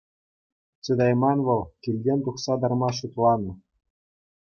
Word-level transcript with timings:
Чӑтайман 0.83 1.39
вӑл, 1.45 1.63
килтен 1.81 2.19
тухса 2.25 2.53
тарма 2.61 2.89
шутланӑ. 2.97 3.51